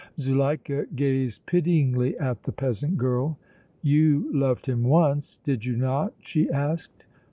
[0.17, 3.37] Zuleika gazed pityingly at the peasant girl.
[3.83, 7.05] "You loved him once, did you not?" she asked.